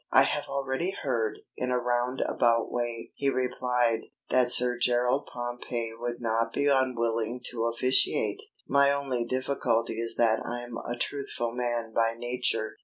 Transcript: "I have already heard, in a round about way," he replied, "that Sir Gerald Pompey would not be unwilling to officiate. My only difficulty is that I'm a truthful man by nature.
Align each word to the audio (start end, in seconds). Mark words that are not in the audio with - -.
"I 0.11 0.23
have 0.23 0.45
already 0.47 0.95
heard, 1.03 1.41
in 1.55 1.69
a 1.69 1.77
round 1.77 2.21
about 2.21 2.71
way," 2.71 3.11
he 3.13 3.29
replied, 3.29 4.05
"that 4.31 4.49
Sir 4.49 4.75
Gerald 4.75 5.29
Pompey 5.31 5.91
would 5.95 6.19
not 6.19 6.53
be 6.53 6.65
unwilling 6.65 7.39
to 7.51 7.65
officiate. 7.65 8.41
My 8.67 8.91
only 8.91 9.25
difficulty 9.25 9.99
is 10.01 10.15
that 10.15 10.43
I'm 10.43 10.75
a 10.77 10.97
truthful 10.97 11.51
man 11.51 11.93
by 11.93 12.15
nature. 12.17 12.79